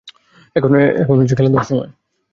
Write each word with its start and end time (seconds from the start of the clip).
এখন 0.55 0.71
হচ্ছে 1.11 1.35
খেলাধূলার 1.37 1.67
সময়! 1.69 1.89